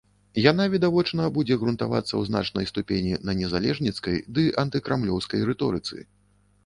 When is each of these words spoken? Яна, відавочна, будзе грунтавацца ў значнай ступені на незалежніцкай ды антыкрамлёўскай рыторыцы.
Яна, 0.51 0.63
відавочна, 0.73 1.27
будзе 1.35 1.57
грунтавацца 1.63 2.09
ў 2.17 2.21
значнай 2.31 2.69
ступені 2.71 3.13
на 3.29 3.35
незалежніцкай 3.43 4.17
ды 4.39 4.49
антыкрамлёўскай 4.63 5.49
рыторыцы. 5.51 5.97